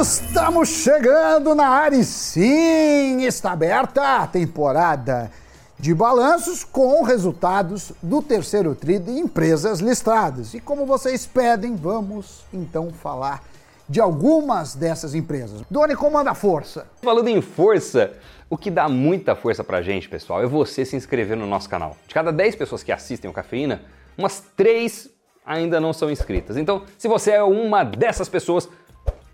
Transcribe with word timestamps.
Estamos 0.00 0.70
chegando 0.70 1.54
na 1.54 1.68
área 1.68 1.96
e 1.96 2.04
sim, 2.04 3.24
está 3.24 3.52
aberta 3.52 4.22
a 4.22 4.26
temporada 4.26 5.30
de 5.78 5.94
balanços 5.94 6.64
com 6.64 7.02
resultados 7.02 7.92
do 8.02 8.22
terceiro 8.22 8.74
TRI 8.74 8.98
de 8.98 9.10
empresas 9.12 9.80
listadas. 9.80 10.54
E 10.54 10.60
como 10.60 10.86
vocês 10.86 11.26
pedem, 11.26 11.76
vamos 11.76 12.42
então 12.52 12.90
falar 12.90 13.44
de 13.86 14.00
algumas 14.00 14.74
dessas 14.74 15.14
empresas. 15.14 15.60
Doni, 15.70 15.94
comanda 15.94 16.30
a 16.30 16.34
força. 16.34 16.86
Falando 17.02 17.28
em 17.28 17.42
força, 17.42 18.14
o 18.48 18.56
que 18.56 18.70
dá 18.70 18.88
muita 18.88 19.36
força 19.36 19.62
pra 19.62 19.82
gente, 19.82 20.08
pessoal, 20.08 20.42
é 20.42 20.46
você 20.46 20.86
se 20.86 20.96
inscrever 20.96 21.36
no 21.36 21.46
nosso 21.46 21.68
canal. 21.68 21.96
De 22.08 22.14
cada 22.14 22.32
10 22.32 22.56
pessoas 22.56 22.82
que 22.82 22.90
assistem 22.90 23.30
o 23.30 23.34
Cafeína, 23.34 23.82
umas 24.16 24.42
3 24.56 25.10
ainda 25.44 25.80
não 25.80 25.92
são 25.92 26.10
inscritas. 26.10 26.56
Então, 26.56 26.82
se 26.96 27.08
você 27.08 27.32
é 27.32 27.42
uma 27.42 27.84
dessas 27.84 28.28
pessoas, 28.28 28.68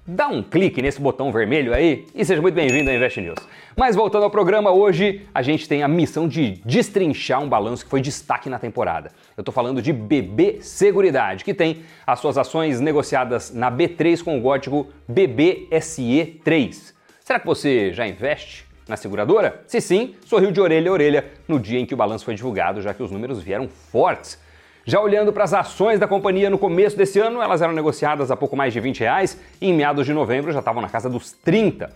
dá 0.08 0.26
um 0.26 0.42
clique 0.42 0.80
nesse 0.80 0.98
botão 0.98 1.30
vermelho 1.30 1.74
aí 1.74 2.06
e 2.14 2.24
seja 2.24 2.40
muito 2.40 2.54
bem-vindo 2.54 2.88
ao 2.88 2.96
Invest 2.96 3.20
News. 3.20 3.38
Mas 3.76 3.94
voltando 3.94 4.22
ao 4.22 4.30
programa, 4.30 4.70
hoje 4.70 5.26
a 5.34 5.42
gente 5.42 5.68
tem 5.68 5.82
a 5.82 5.88
missão 5.88 6.26
de 6.26 6.52
destrinchar 6.64 7.42
um 7.42 7.48
balanço 7.48 7.84
que 7.84 7.90
foi 7.90 8.00
destaque 8.00 8.48
na 8.48 8.58
temporada. 8.58 9.10
Eu 9.36 9.42
estou 9.42 9.52
falando 9.52 9.82
de 9.82 9.92
BB 9.92 10.62
Seguridade, 10.62 11.44
que 11.44 11.52
tem 11.52 11.82
as 12.06 12.20
suas 12.20 12.38
ações 12.38 12.80
negociadas 12.80 13.52
na 13.52 13.70
B3 13.70 14.24
com 14.24 14.38
o 14.38 14.42
código 14.42 14.88
BBSE3. 15.10 16.94
Será 17.22 17.38
que 17.38 17.46
você 17.46 17.92
já 17.92 18.08
investe 18.08 18.64
na 18.88 18.96
seguradora? 18.96 19.62
Se 19.66 19.78
sim, 19.78 20.14
sorriu 20.24 20.50
de 20.50 20.58
orelha 20.58 20.88
a 20.88 20.92
orelha 20.94 21.26
no 21.46 21.60
dia 21.60 21.78
em 21.78 21.84
que 21.84 21.92
o 21.92 21.98
balanço 21.98 22.24
foi 22.24 22.34
divulgado, 22.34 22.80
já 22.80 22.94
que 22.94 23.02
os 23.02 23.10
números 23.10 23.42
vieram 23.42 23.68
fortes. 23.68 24.40
Já 24.88 25.02
olhando 25.02 25.34
para 25.34 25.44
as 25.44 25.52
ações 25.52 26.00
da 26.00 26.08
companhia 26.08 26.48
no 26.48 26.56
começo 26.56 26.96
desse 26.96 27.20
ano, 27.20 27.42
elas 27.42 27.60
eram 27.60 27.74
negociadas 27.74 28.30
a 28.30 28.36
pouco 28.38 28.56
mais 28.56 28.72
de 28.72 28.80
20 28.80 29.00
reais 29.00 29.36
e 29.60 29.68
em 29.68 29.74
meados 29.74 30.06
de 30.06 30.14
novembro 30.14 30.50
já 30.50 30.60
estavam 30.60 30.80
na 30.80 30.88
casa 30.88 31.10
dos 31.10 31.30
30. 31.30 31.92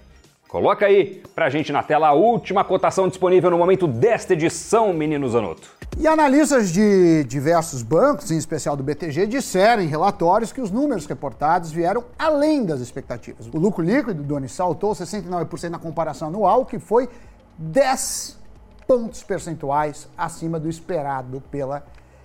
Coloca 0.47 0.85
aí 0.85 1.23
pra 1.35 1.49
gente 1.49 1.73
na 1.73 1.83
tela 1.83 2.09
a 2.09 2.13
última 2.13 2.63
cotação 2.63 3.09
disponível 3.09 3.51
no 3.51 3.57
momento 3.57 3.87
desta 3.87 4.35
edição, 4.35 4.93
menino 4.93 5.27
Zanotto. 5.27 5.71
E 5.97 6.07
analistas 6.07 6.71
de 6.71 7.25
diversos 7.25 7.83
bancos, 7.83 8.31
em 8.31 8.37
especial 8.37 8.77
do 8.77 8.83
BTG, 8.83 9.27
disseram 9.27 9.83
em 9.83 9.87
relatórios 9.87 10.53
que 10.53 10.61
os 10.61 10.71
números 10.71 11.07
reportados 11.07 11.73
vieram 11.73 12.05
além 12.19 12.63
das 12.63 12.81
expectativas. 12.81 13.49
O 13.55 13.59
lucro 13.59 13.83
líquido, 13.83 14.23
Doni, 14.23 14.51
saltou 14.51 14.93
69% 14.93 15.71
na 15.71 15.79
comparação 15.79 16.29
anual, 16.29 16.67
que 16.67 16.79
foi 16.79 17.09
10 17.57 18.39
pontos 18.87 19.23
percentuais 19.23 20.07
acima 20.15 20.61
do 20.61 20.69
esperado 20.69 21.43
pela 21.51 21.83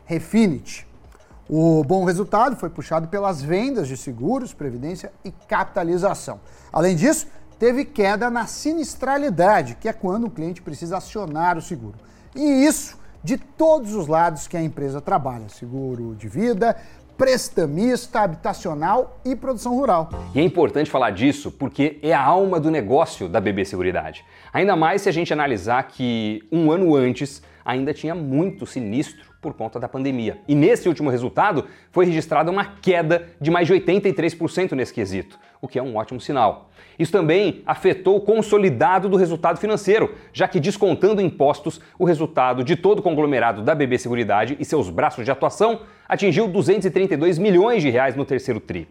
Refinity. 0.08 0.88
O 1.50 1.84
bom 1.84 2.06
resultado 2.06 2.56
foi 2.56 2.70
puxado 2.70 3.08
pelas 3.10 3.42
vendas 3.42 3.88
de 3.88 3.96
seguros, 3.96 4.54
previdência 4.54 5.12
e 5.24 5.32
capitalização. 5.32 6.40
Além 6.74 6.96
disso, 6.96 7.28
teve 7.60 7.86
queda 7.86 8.30
na 8.30 8.46
sinistralidade, 8.46 9.76
que 9.76 9.88
é 9.88 9.94
quando 9.94 10.28
o 10.28 10.32
cliente 10.32 10.62
precisa 10.62 10.98
acionar 10.98 11.58
o 11.58 11.62
seguro. 11.62 11.96
E 12.36 12.66
isso 12.66 12.98
de 13.24 13.38
todos 13.38 13.94
os 13.94 14.08
lados 14.08 14.48
que 14.48 14.56
a 14.56 14.62
empresa 14.62 15.02
trabalha: 15.02 15.50
seguro 15.50 16.16
de 16.16 16.30
vida, 16.30 16.76
prestamista, 17.18 18.22
habitacional 18.22 19.20
e 19.26 19.36
produção 19.36 19.76
rural. 19.76 20.10
E 20.36 20.40
é 20.40 20.44
importante 20.44 20.90
falar 20.90 21.10
disso 21.10 21.52
porque 21.52 22.00
é 22.02 22.14
a 22.14 22.24
alma 22.24 22.60
do 22.60 22.70
negócio 22.70 23.28
da 23.28 23.42
BB 23.42 23.66
Seguridade. 23.66 24.24
Ainda 24.54 24.76
mais 24.76 25.02
se 25.02 25.10
a 25.10 25.12
gente 25.12 25.34
analisar 25.34 25.84
que 25.84 26.48
um 26.52 26.72
ano 26.72 26.96
antes 26.96 27.42
ainda 27.68 27.94
tinha 27.94 28.16
muito 28.16 28.66
sinistro 28.66 29.26
por 29.42 29.54
conta 29.54 29.78
da 29.78 29.90
pandemia. 29.90 30.40
E 30.48 30.56
nesse 30.56 30.88
último 30.88 31.10
resultado 31.10 31.66
foi 31.92 32.06
registrada 32.06 32.50
uma 32.50 32.64
queda 32.64 33.28
de 33.42 33.52
mais 33.52 33.68
de 33.68 33.74
83% 33.74 34.72
nesse 34.72 34.94
quesito, 34.94 35.38
o 35.62 35.68
que 35.68 35.78
é 35.78 35.84
um 35.84 35.98
ótimo 35.98 36.22
sinal. 36.22 36.72
Isso 36.98 37.12
também 37.12 37.62
afetou 37.66 38.16
o 38.16 38.22
consolidado 38.22 39.10
do 39.10 39.18
resultado 39.18 39.60
financeiro, 39.60 40.16
já 40.32 40.48
que 40.48 40.62
descontando 40.62 41.22
impostos, 41.22 41.82
o 42.00 42.06
resultado 42.06 42.64
de 42.64 42.78
todo 42.78 43.00
o 43.00 43.04
conglomerado 43.04 43.62
da 43.62 43.76
BB 43.76 43.98
Seguridade 43.98 44.56
e 44.58 44.64
seus 44.64 44.90
braços 44.90 45.26
de 45.26 45.32
atuação 45.32 45.82
atingiu 46.08 46.48
232 46.48 47.38
milhões 47.38 47.82
de 47.82 47.90
reais 47.90 48.16
no 48.16 48.24
terceiro 48.24 48.62
tri. 48.62 48.88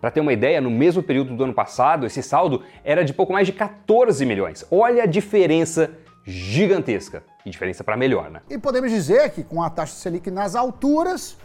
Para 0.00 0.10
ter 0.12 0.20
uma 0.20 0.32
ideia, 0.32 0.60
no 0.60 0.70
mesmo 0.70 1.02
período 1.02 1.34
do 1.34 1.44
ano 1.44 1.52
passado, 1.52 2.06
esse 2.06 2.22
saldo 2.22 2.62
era 2.84 3.04
de 3.04 3.12
pouco 3.12 3.32
mais 3.32 3.46
de 3.46 3.52
14 3.52 4.24
milhões. 4.24 4.64
Olha 4.70 5.02
a 5.02 5.06
diferença 5.06 5.90
gigantesca. 6.24 7.22
E 7.44 7.50
diferença 7.50 7.82
para 7.82 7.96
melhor, 7.96 8.30
né? 8.30 8.42
E 8.50 8.58
podemos 8.58 8.90
dizer 8.90 9.30
que 9.30 9.42
com 9.42 9.62
a 9.62 9.70
taxa 9.70 9.94
Selic 9.94 10.30
nas 10.30 10.54
alturas, 10.54 11.36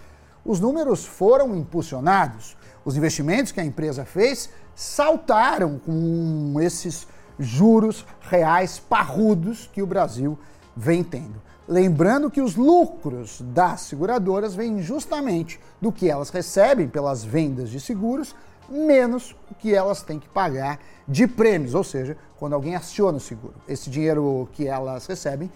os 0.43 0.59
números 0.59 1.05
foram 1.05 1.55
impulsionados. 1.55 2.57
Os 2.83 2.95
investimentos 2.97 3.51
que 3.51 3.59
a 3.59 3.65
empresa 3.65 4.05
fez 4.05 4.49
saltaram 4.75 5.79
com 5.79 6.55
esses 6.59 7.07
juros 7.39 8.05
reais 8.21 8.79
parrudos 8.79 9.69
que 9.73 9.81
o 9.81 9.87
Brasil 9.87 10.37
vem 10.75 11.03
tendo. 11.03 11.41
Lembrando 11.67 12.29
que 12.29 12.41
os 12.41 12.55
lucros 12.55 13.41
das 13.41 13.81
seguradoras 13.81 14.53
vêm 14.53 14.81
justamente 14.83 15.59
do 15.81 15.91
que 15.91 16.09
elas 16.09 16.29
recebem 16.29 16.87
pelas 16.87 17.23
vendas 17.23 17.71
de 17.71 17.79
seguros, 17.79 18.35
menos 18.69 19.35
o 19.51 19.55
que 19.55 19.73
elas 19.73 20.01
têm 20.01 20.19
que 20.19 20.29
pagar 20.29 20.79
de 21.07 21.27
prêmios, 21.27 21.75
ou 21.75 21.83
seja, 21.83 22.17
quando 22.37 22.53
alguém 22.53 22.75
aciona 22.75 23.17
o 23.17 23.21
seguro. 23.21 23.55
Esse 23.67 23.89
dinheiro 23.89 24.49
que 24.53 24.67
elas 24.67 25.05
recebem 25.05 25.51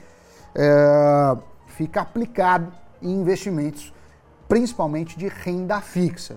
é, 0.55 1.37
fica 1.67 2.01
aplicado 2.01 2.71
em 3.01 3.11
investimentos, 3.11 3.93
principalmente 4.47 5.17
de 5.17 5.27
renda 5.27 5.81
fixa. 5.81 6.35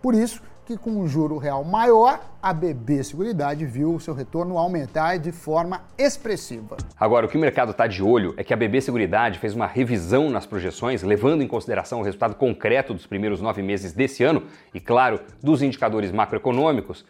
Por 0.00 0.14
isso 0.14 0.42
que 0.64 0.76
com 0.76 0.90
um 0.90 1.06
juro 1.06 1.36
real 1.36 1.62
maior, 1.62 2.20
a 2.42 2.52
BB 2.52 3.04
Seguridade 3.04 3.66
viu 3.66 3.94
o 3.94 4.00
seu 4.00 4.14
retorno 4.14 4.56
aumentar 4.56 5.18
de 5.18 5.30
forma 5.30 5.82
expressiva. 5.98 6.76
Agora, 6.98 7.26
o 7.26 7.28
que 7.28 7.36
o 7.36 7.40
mercado 7.40 7.72
está 7.72 7.86
de 7.86 8.02
olho 8.02 8.34
é 8.36 8.44
que 8.44 8.54
a 8.54 8.56
BB 8.56 8.80
Seguridade 8.80 9.38
fez 9.38 9.54
uma 9.54 9.66
revisão 9.66 10.30
nas 10.30 10.46
projeções, 10.46 11.02
levando 11.02 11.42
em 11.42 11.46
consideração 11.46 12.00
o 12.00 12.02
resultado 12.02 12.34
concreto 12.34 12.94
dos 12.94 13.06
primeiros 13.06 13.40
nove 13.40 13.62
meses 13.62 13.92
desse 13.92 14.24
ano 14.24 14.42
e, 14.72 14.80
claro, 14.80 15.20
dos 15.42 15.62
indicadores 15.62 16.10
macroeconômicos. 16.10 17.04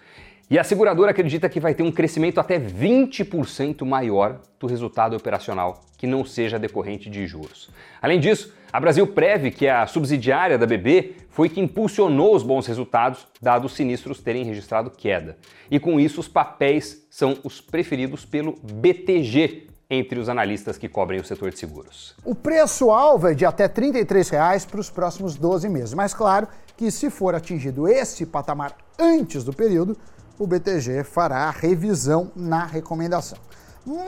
E 0.51 0.59
a 0.59 0.65
seguradora 0.65 1.13
acredita 1.13 1.49
que 1.49 1.59
vai 1.59 1.75
ter 1.75 1.83
um 1.83 1.93
crescimento 1.93 2.39
até 2.39 2.59
20% 2.59 3.85
maior 3.87 4.41
do 4.61 4.67
resultado 4.67 5.17
operacional 5.17 5.81
que 5.97 6.07
não 6.07 6.25
seja 6.25 6.59
decorrente 6.59 7.09
de 7.09 7.27
juros. 7.27 7.71
Além 8.03 8.21
disso, 8.21 8.53
a 8.75 8.81
Brasil 8.81 9.07
Prev, 9.07 9.53
que 9.53 9.67
é 9.67 9.71
a 9.71 9.87
subsidiária 9.87 10.59
da 10.59 10.67
BB, 10.67 11.15
foi 11.29 11.49
que 11.49 11.61
impulsionou 11.61 12.35
os 12.35 12.43
bons 12.43 12.67
resultados, 12.67 13.25
dados 13.41 13.71
os 13.71 13.77
sinistros 13.77 14.21
terem 14.21 14.43
registrado 14.43 14.91
queda. 14.91 15.37
E 15.71 15.79
com 15.79 16.01
isso, 16.01 16.19
os 16.19 16.27
papéis 16.27 17.07
são 17.09 17.39
os 17.45 17.61
preferidos 17.61 18.25
pelo 18.25 18.59
BTG, 18.61 19.69
entre 19.89 20.19
os 20.19 20.29
analistas 20.29 20.77
que 20.77 20.89
cobrem 20.89 21.21
o 21.21 21.25
setor 21.25 21.53
de 21.53 21.59
seguros. 21.61 22.17
O 22.25 22.35
preço-alvo 22.35 23.29
é 23.29 23.35
de 23.35 23.47
até 23.47 23.67
R$ 23.67 23.69
33 23.69 24.33
para 24.69 24.81
os 24.81 24.91
próximos 24.91 25.37
12 25.37 25.69
meses, 25.69 25.95
mas 25.95 26.13
claro 26.13 26.49
que 26.77 26.91
se 26.91 27.11
for 27.11 27.33
atingido 27.33 27.87
esse 27.87 28.27
patamar 28.27 28.77
antes 28.99 29.45
do 29.45 29.53
período, 29.53 29.97
o 30.37 30.49
BTG 30.49 31.05
fará 31.05 31.45
a 31.45 31.51
revisão 31.53 32.33
na 32.35 32.65
recomendação. 32.65 33.39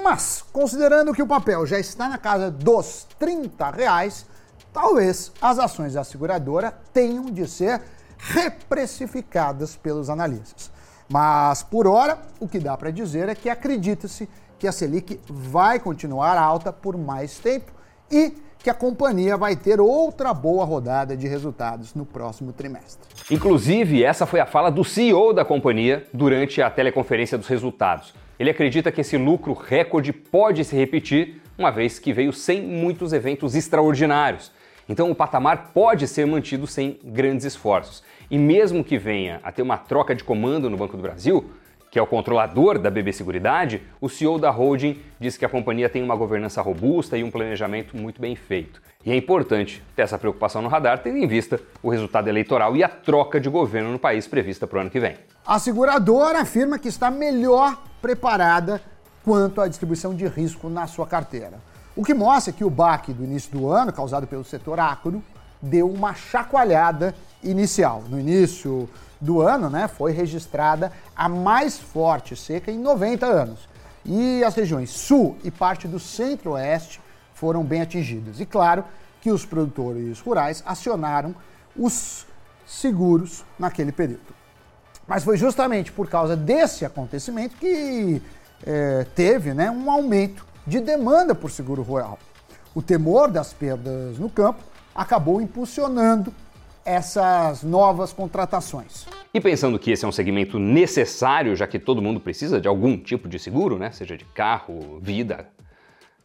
Mas, 0.03 0.43
considerando 0.53 1.15
que 1.15 1.22
o 1.22 1.27
papel 1.27 1.65
já 1.66 1.78
está 1.78 2.09
na 2.09 2.19
casa 2.19 2.50
dos 2.50 3.06
30 3.16 3.71
reais, 3.71 4.27
talvez 4.76 5.32
as 5.41 5.59
ações 5.59 5.94
da 5.94 6.04
seguradora 6.04 6.70
tenham 6.92 7.25
de 7.25 7.48
ser 7.48 7.81
reprecificadas 8.19 9.75
pelos 9.75 10.10
analistas. 10.10 10.70
Mas, 11.09 11.62
por 11.62 11.87
hora, 11.87 12.19
o 12.38 12.47
que 12.47 12.59
dá 12.59 12.76
para 12.76 12.91
dizer 12.91 13.26
é 13.31 13.34
que 13.34 13.48
acredita-se 13.48 14.28
que 14.59 14.69
a 14.69 14.72
Selic 14.72 15.19
vai 15.26 15.81
continuar 15.81 16.36
alta 16.36 16.75
por 16.75 16.94
mais 16.98 17.38
tempo 17.38 17.72
e 18.10 18.34
que 18.59 18.69
a 18.69 18.75
companhia 18.75 19.34
vai 19.38 19.56
ter 19.56 19.81
outra 19.81 20.34
boa 20.34 20.66
rodada 20.66 21.16
de 21.16 21.26
resultados 21.26 21.94
no 21.94 22.04
próximo 22.04 22.53
trimestre. 22.53 23.09
Inclusive, 23.30 24.04
essa 24.04 24.27
foi 24.27 24.41
a 24.41 24.47
fala 24.47 24.71
do 24.71 24.84
CEO 24.84 25.33
da 25.33 25.45
companhia 25.45 26.06
durante 26.12 26.60
a 26.60 26.68
teleconferência 26.68 27.39
dos 27.39 27.47
resultados. 27.47 28.12
Ele 28.39 28.51
acredita 28.51 28.92
que 28.92 29.01
esse 29.01 29.16
lucro 29.16 29.54
recorde 29.54 30.12
pode 30.12 30.62
se 30.66 30.77
repetir, 30.77 31.41
uma 31.56 31.71
vez 31.71 31.98
que 31.98 32.12
veio 32.12 32.30
sem 32.30 32.60
muitos 32.60 33.15
eventos 33.15 33.54
extraordinários. 33.54 34.53
Então, 34.88 35.10
o 35.10 35.15
patamar 35.15 35.71
pode 35.74 36.06
ser 36.06 36.27
mantido 36.27 36.66
sem 36.66 36.98
grandes 37.03 37.44
esforços. 37.44 38.03
E 38.30 38.38
mesmo 38.38 38.84
que 38.84 38.98
venha 38.98 39.41
a 39.42 39.50
ter 39.50 39.62
uma 39.62 39.77
troca 39.77 40.15
de 40.15 40.22
comando 40.22 40.71
no 40.71 40.77
Banco 40.77 40.97
do 40.97 41.03
Brasil, 41.03 41.50
que 41.91 41.98
é 41.98 42.03
o 42.03 42.06
controlador 42.06 42.78
da 42.78 42.91
BB 42.91 43.12
Seguridade, 43.12 43.83
o 44.00 44.09
CEO 44.09 44.38
da 44.38 44.50
holding 44.50 45.00
diz 45.18 45.36
que 45.36 45.44
a 45.44 45.48
companhia 45.48 45.88
tem 45.88 46.03
uma 46.03 46.15
governança 46.15 46.60
robusta 46.60 47.16
e 47.16 47.24
um 47.24 47.30
planejamento 47.30 47.97
muito 47.97 48.21
bem 48.21 48.36
feito. 48.36 48.83
E 49.04 49.10
é 49.10 49.16
importante 49.16 49.83
ter 49.94 50.03
essa 50.03 50.18
preocupação 50.18 50.60
no 50.60 50.68
radar, 50.68 51.03
tendo 51.03 51.16
em 51.16 51.27
vista 51.27 51.60
o 51.82 51.89
resultado 51.89 52.28
eleitoral 52.28 52.77
e 52.77 52.82
a 52.82 52.89
troca 52.89 53.41
de 53.41 53.48
governo 53.48 53.92
no 53.92 53.98
país 53.98 54.27
prevista 54.27 54.66
para 54.66 54.78
o 54.78 54.80
ano 54.80 54.91
que 54.91 55.00
vem. 55.00 55.16
A 55.47 55.59
seguradora 55.59 56.41
afirma 56.41 56.78
que 56.78 56.89
está 56.89 57.10
melhor 57.10 57.80
preparada 58.03 58.82
quanto 59.24 59.60
à 59.60 59.68
distribuição 59.68 60.15
de 60.15 60.27
risco 60.27 60.68
na 60.68 60.86
sua 60.86 61.06
carteira. 61.06 61.59
O 61.97 62.04
que 62.04 62.13
mostra 62.13 62.53
que 62.53 62.63
o 62.63 62.69
baque 62.69 63.10
do 63.10 63.25
início 63.25 63.51
do 63.51 63.71
ano, 63.71 63.91
causado 63.91 64.27
pelo 64.27 64.45
setor 64.45 64.78
ácaro, 64.78 65.25
deu 65.63 65.91
uma 65.91 66.13
chacoalhada 66.13 67.15
inicial. 67.43 68.04
No 68.07 68.21
início 68.21 68.87
do 69.19 69.41
ano, 69.41 69.71
né, 69.71 69.89
foi 69.89 70.13
registrada 70.13 70.93
a 71.16 71.27
mais 71.27 71.78
forte 71.78 72.37
seca 72.37 72.71
em 72.71 72.78
90 72.78 73.25
anos. 73.25 73.66
E 74.04 74.45
as 74.45 74.54
regiões 74.54 74.91
sul 74.91 75.39
e 75.43 75.51
parte 75.51 75.89
do 75.89 75.98
centro-oeste 75.98 77.01
foram 77.33 77.65
bem 77.65 77.81
atingidas. 77.81 78.41
E 78.41 78.45
claro 78.45 78.84
que 79.22 79.31
os 79.31 79.47
produtores 79.47 80.21
rurais 80.21 80.63
acionaram 80.66 81.34
os 81.75 82.27
seguros 82.66 83.42
naquele 83.59 83.91
período. 83.91 84.37
Mas 85.09 85.25
foi 85.25 85.39
justamente 85.39 85.91
por 85.91 86.09
causa 86.09 86.37
desse 86.37 86.84
acontecimento 86.84 87.57
que 87.57 88.21
é, 88.66 89.07
teve 89.15 89.54
né, 89.54 89.71
um 89.71 89.91
aumento 89.91 90.45
de 90.66 90.80
demanda 90.80 91.34
por 91.34 91.51
seguro 91.51 91.83
rural. 91.83 92.18
O 92.74 92.83
temor 92.83 93.30
das 93.30 93.53
perdas 93.53 94.18
no 94.18 94.28
campo 94.28 94.60
acabou 94.95 95.41
impulsionando 95.41 96.33
essas 96.84 97.63
novas 97.63 98.13
contratações. 98.13 99.07
E 99.33 99.41
pensando 99.41 99.78
que 99.78 99.91
esse 99.91 100.04
é 100.04 100.09
um 100.09 100.13
segmento 100.13 100.59
necessário, 100.59 101.54
já 101.57 101.66
que 101.66 101.78
todo 101.78 102.01
mundo 102.01 102.21
precisa 102.21 102.60
de 102.60 102.68
algum 102.68 102.97
tipo 102.97 103.28
de 103.28 103.39
seguro, 103.39 103.78
né? 103.78 103.91
seja 103.91 104.16
de 104.16 104.24
carro, 104.24 104.98
vida, 105.01 105.48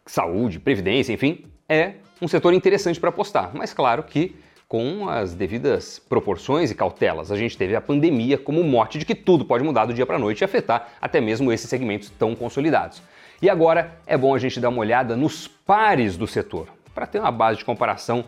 saúde, 0.06 0.60
previdência, 0.60 1.12
enfim, 1.12 1.46
é 1.68 1.96
um 2.22 2.28
setor 2.28 2.54
interessante 2.54 3.00
para 3.00 3.10
apostar. 3.10 3.52
Mas 3.54 3.74
claro 3.74 4.04
que 4.04 4.36
com 4.72 5.10
as 5.10 5.34
devidas 5.34 6.00
proporções 6.00 6.72
e 6.72 6.76
cautelas. 6.76 7.30
A 7.30 7.36
gente 7.36 7.58
teve 7.58 7.76
a 7.76 7.82
pandemia 7.82 8.38
como 8.38 8.64
mote 8.64 8.98
de 8.98 9.06
que 9.06 9.14
tudo 9.14 9.44
pode 9.44 9.66
mudar 9.66 9.84
do 9.84 9.94
dia 9.94 10.06
para 10.06 10.16
a 10.16 10.20
noite 10.20 10.40
e 10.40 10.46
afetar 10.46 10.94
até 11.02 11.20
mesmo 11.20 11.52
esses 11.52 11.70
segmentos 11.70 12.10
tão 12.10 12.34
consolidados. 12.34 13.04
E 13.42 13.50
agora 13.50 13.98
é 14.06 14.16
bom 14.16 14.36
a 14.36 14.38
gente 14.38 14.60
dar 14.60 14.70
uma 14.70 14.78
olhada 14.78 15.16
nos 15.16 15.48
pares 15.48 16.16
do 16.16 16.28
setor, 16.28 16.68
para 16.94 17.08
ter 17.08 17.20
uma 17.20 17.32
base 17.32 17.58
de 17.58 17.66
comparação 17.66 18.24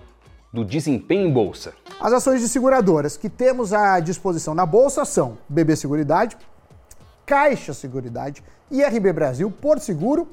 do 0.51 0.65
desempenho 0.65 1.27
em 1.27 1.31
bolsa. 1.31 1.75
As 2.01 2.12
ações 2.12 2.42
de 2.42 2.50
seguradoras 2.50 3.15
que 3.15 3.30
temos 3.30 3.74
à 3.74 4.00
disposição 4.00 4.56
na 4.56 4.65
bolsa 4.65 5.06
são 5.06 5.38
BB 5.48 5.75
Seguridade, 5.75 6.36
Caixa 7.27 7.75
Seguridade, 7.75 8.44
IRB 8.71 9.13
Brasil, 9.13 9.51
Porto 9.51 9.83
Seguro 9.83 10.27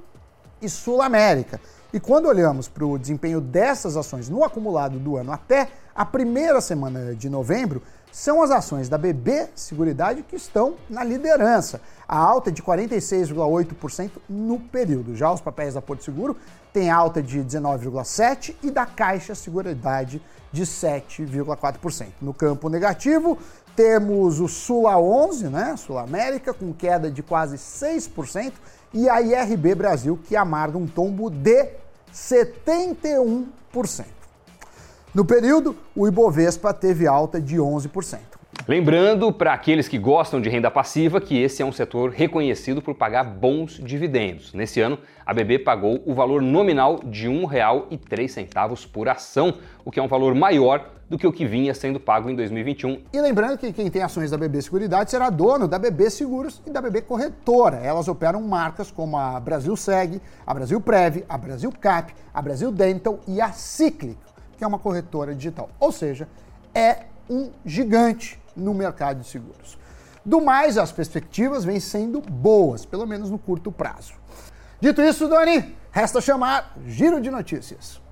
e 0.63 0.69
Sul 0.69 1.03
América. 1.03 1.61
E 1.93 2.01
quando 2.01 2.25
olhamos 2.25 2.67
para 2.67 2.87
o 2.87 2.99
desempenho 2.99 3.39
dessas 3.39 3.99
ações 3.99 4.31
no 4.31 4.43
acumulado 4.43 4.99
do 4.99 5.15
ano 5.15 5.31
até 5.31 5.69
a 5.95 6.07
primeira 6.07 6.59
semana 6.63 7.15
de 7.15 7.29
novembro, 7.29 7.83
são 8.13 8.43
as 8.43 8.51
ações 8.51 8.89
da 8.89 8.99
BB 8.99 9.49
Seguridade 9.55 10.23
que 10.23 10.37
estão 10.37 10.75
na 10.89 11.05
liderança. 11.05 11.81
A 12.09 12.19
alta 12.19 12.51
é 12.51 12.53
de 12.53 12.63
46,8% 12.63 14.11
no 14.29 14.59
período. 14.59 15.17
Já 15.17 15.33
os 15.33 15.41
papéis 15.41 15.75
da 15.75 15.83
Porto 15.83 16.05
Seguro 16.05 16.37
têm 16.73 16.91
alta 16.91 17.23
de 17.23 17.41
19,7% 17.41 18.55
e 18.63 18.71
da 18.71 18.87
Caixa 18.87 19.35
Seguridade 19.35 20.23
de 20.53 20.63
7,4%. 20.63 22.07
No 22.21 22.35
campo 22.35 22.69
negativo, 22.69 23.39
temos 23.77 24.41
o 24.41 24.49
Sula 24.49 24.99
11, 24.99 25.49
né, 25.49 25.77
Sul 25.77 25.99
América, 25.99 26.53
com 26.53 26.73
queda 26.73 27.11
de 27.11 27.23
quase 27.23 27.57
6%, 27.57 28.53
e 28.93 29.09
a 29.09 29.21
IRB 29.21 29.75
Brasil, 29.75 30.19
que 30.27 30.37
amarga 30.37 30.77
um 30.77 30.87
tombo 30.87 31.31
de 31.31 31.69
71%. 32.13 34.20
No 35.13 35.25
período, 35.25 35.77
o 35.97 36.07
Ibovespa 36.07 36.73
teve 36.73 37.05
alta 37.05 37.41
de 37.41 37.57
11%. 37.57 38.19
Lembrando 38.69 39.33
para 39.33 39.53
aqueles 39.53 39.89
que 39.89 39.99
gostam 39.99 40.41
de 40.41 40.49
renda 40.49 40.71
passiva 40.71 41.21
que 41.21 41.37
esse 41.37 41.61
é 41.61 41.67
um 41.67 41.73
setor 41.73 42.11
reconhecido 42.11 42.81
por 42.81 42.95
pagar 42.95 43.25
bons 43.25 43.81
dividendos. 43.83 44.55
Nesse 44.55 44.81
ano, 44.81 44.99
a 45.27 45.35
BB 45.35 45.61
pagou 45.61 46.01
o 46.07 46.15
valor 46.15 46.41
nominal 46.41 47.01
de 47.05 47.27
R$ 47.27 47.35
1,03 47.35 48.87
por 48.89 49.09
ação, 49.09 49.55
o 49.85 49.91
que 49.91 49.99
é 49.99 50.03
um 50.03 50.07
valor 50.07 50.33
maior 50.37 50.89
do 51.09 51.19
que 51.19 51.27
o 51.27 51.33
que 51.33 51.45
vinha 51.45 51.75
sendo 51.75 51.99
pago 51.99 52.31
em 52.31 52.37
2021. 52.37 53.03
E 53.13 53.21
lembrando 53.21 53.59
que 53.59 53.73
quem 53.73 53.91
tem 53.91 54.01
ações 54.01 54.31
da 54.31 54.39
BB 54.39 54.63
Seguridade 54.63 55.11
será 55.11 55.29
dono 55.29 55.67
da 55.67 55.77
BB 55.77 56.09
Seguros 56.09 56.63
e 56.65 56.71
da 56.71 56.81
BB 56.81 57.03
Corretora. 57.03 57.79
Elas 57.79 58.07
operam 58.07 58.41
marcas 58.43 58.93
como 58.93 59.19
a 59.19 59.41
Brasil 59.41 59.75
Seg, 59.77 60.23
a 60.47 60.55
Brasil 60.55 60.81
Prev, 60.81 61.25
a 61.29 61.37
Brasil 61.37 61.73
Cap, 61.81 62.15
a 62.33 62.41
Brasil 62.41 62.71
Dental 62.71 63.19
e 63.27 63.41
a 63.41 63.51
Ciclic, 63.51 64.17
que 64.61 64.65
é 64.65 64.67
uma 64.67 64.79
corretora 64.79 65.35
digital. 65.35 65.71
Ou 65.81 65.91
seja, 65.91 66.29
é 66.75 67.05
um 67.31 67.51
gigante 67.65 68.39
no 68.55 68.75
mercado 68.75 69.21
de 69.21 69.27
seguros. 69.27 69.79
Do 70.23 70.39
mais, 70.43 70.77
as 70.77 70.93
perspectivas 70.93 71.65
vêm 71.65 71.81
sendo 71.81 72.21
boas, 72.21 72.85
pelo 72.85 73.07
menos 73.07 73.31
no 73.31 73.39
curto 73.39 73.73
prazo. 73.73 74.13
Dito 74.79 75.01
isso, 75.01 75.27
Dani, 75.29 75.75
resta 75.91 76.21
chamar 76.21 76.75
Giro 76.87 77.23
de 77.23 77.31
Notícias. 77.31 78.03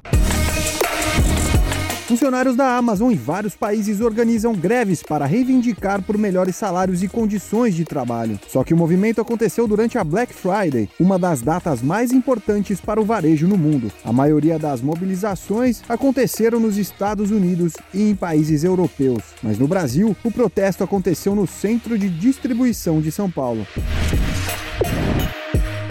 Funcionários 2.08 2.56
da 2.56 2.74
Amazon 2.74 3.12
em 3.12 3.16
vários 3.16 3.54
países 3.54 4.00
organizam 4.00 4.54
greves 4.54 5.02
para 5.02 5.26
reivindicar 5.26 6.00
por 6.00 6.16
melhores 6.16 6.56
salários 6.56 7.02
e 7.02 7.08
condições 7.08 7.74
de 7.74 7.84
trabalho. 7.84 8.40
Só 8.48 8.64
que 8.64 8.72
o 8.72 8.76
movimento 8.78 9.20
aconteceu 9.20 9.68
durante 9.68 9.98
a 9.98 10.04
Black 10.04 10.32
Friday, 10.32 10.88
uma 10.98 11.18
das 11.18 11.42
datas 11.42 11.82
mais 11.82 12.10
importantes 12.10 12.80
para 12.80 12.98
o 12.98 13.04
varejo 13.04 13.46
no 13.46 13.58
mundo. 13.58 13.92
A 14.02 14.10
maioria 14.10 14.58
das 14.58 14.80
mobilizações 14.80 15.82
aconteceram 15.86 16.58
nos 16.58 16.78
Estados 16.78 17.30
Unidos 17.30 17.74
e 17.92 18.08
em 18.08 18.14
países 18.14 18.64
europeus, 18.64 19.22
mas 19.42 19.58
no 19.58 19.68
Brasil, 19.68 20.16
o 20.24 20.30
protesto 20.30 20.82
aconteceu 20.82 21.34
no 21.34 21.46
centro 21.46 21.98
de 21.98 22.08
distribuição 22.08 23.02
de 23.02 23.12
São 23.12 23.30
Paulo. 23.30 23.66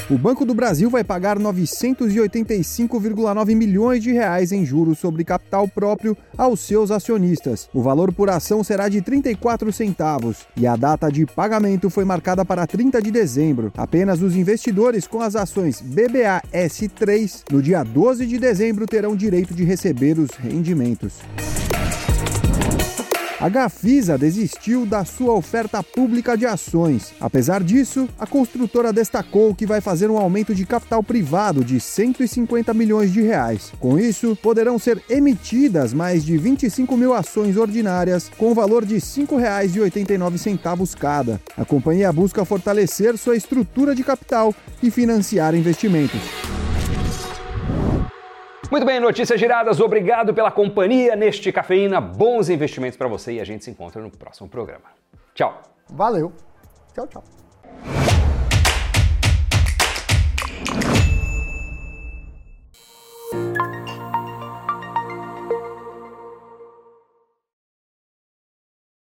O 0.10 0.18
Banco 0.18 0.46
do 0.46 0.54
Brasil 0.54 0.90
vai 0.90 1.04
pagar 1.04 1.38
985,9 1.38 3.54
milhões 3.54 4.02
de 4.02 4.14
reais 4.14 4.54
em 4.54 4.66
juros 4.66 5.00
sobre 5.00 5.26
capital 5.26 5.68
próprio 5.68 6.16
aos 6.38 6.62
seus 6.62 6.92
acionistas. 6.92 7.70
O 7.74 7.82
valor 7.82 8.14
por 8.14 8.30
ação 8.30 8.64
será 8.64 8.88
de 8.88 9.02
34 9.02 9.70
centavos 9.74 10.46
e 10.56 10.66
a 10.66 10.78
data 10.78 11.12
de 11.12 11.26
pagamento 11.26 11.90
foi 11.90 12.06
marcada 12.06 12.46
para 12.46 12.66
30 12.66 13.02
de 13.02 13.12
dezembro. 13.12 13.70
Apenas 13.76 14.22
os 14.22 14.38
investidores 14.38 15.06
com 15.06 15.20
as 15.20 15.36
ações 15.36 15.84
BBAS3 15.84 17.44
no 17.52 17.62
dia 17.62 17.84
12 17.84 18.26
de 18.26 18.40
dezembro 18.40 18.86
terão 18.86 19.14
direito 19.14 19.54
de 19.54 19.66
receber 19.66 20.18
os 20.18 20.32
rendimentos. 20.32 21.16
A 23.40 23.50
Gafisa 23.50 24.18
desistiu 24.18 24.84
da 24.84 25.06
sua 25.06 25.34
oferta 25.34 25.84
pública 25.84 26.36
de 26.36 26.48
ações. 26.48 27.14
Apesar 27.22 27.64
disso, 27.64 28.10
a 28.18 28.26
construtora 28.26 28.92
destacou 28.92 29.54
que 29.54 29.64
vai 29.64 29.80
fazer 29.80 30.10
um 30.10 30.18
aumento 30.18 30.56
de 30.56 30.66
capital 30.66 31.04
privado 31.04 31.64
de 31.64 31.80
150 31.80 32.74
milhões 32.74 33.14
de 33.14 33.22
reais. 33.22 33.72
Com 33.80 34.00
isso, 34.00 34.36
poderão 34.42 34.80
ser 34.80 35.04
emitidas 35.08 35.94
mais 35.94 36.26
de 36.26 36.36
25 36.36 36.98
mil 36.98 37.14
ações 37.14 37.58
ordinárias 37.58 38.28
com 38.40 38.56
valor 38.56 38.84
de 38.84 38.96
R$ 38.96 39.02
5,89 39.02 40.96
cada. 40.96 41.40
A 41.56 41.64
companhia 41.64 42.12
busca 42.12 42.44
fortalecer 42.44 43.20
sua 43.20 43.36
estrutura 43.36 43.94
de 43.94 44.04
capital 44.04 44.54
e 44.82 44.90
financiar 44.90 45.54
investimentos. 45.54 46.47
Muito 48.70 48.86
bem, 48.86 49.00
notícias 49.00 49.40
giradas. 49.40 49.80
Obrigado 49.80 50.34
pela 50.34 50.52
companhia 50.52 51.16
neste 51.16 51.52
Cafeína. 51.52 52.02
Bons 52.02 52.50
investimentos 52.50 52.98
para 52.98 53.08
você 53.08 53.34
e 53.34 53.40
a 53.40 53.46
gente 53.46 53.64
se 53.64 53.72
encontra 53.72 54.02
no 54.02 54.12
próximo 54.12 54.50
programa. 54.50 54.92
Tchau. 55.34 55.62
Valeu. 55.90 56.34
Tchau, 56.94 57.08
tchau. 57.08 57.47